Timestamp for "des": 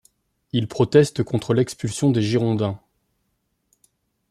2.09-2.23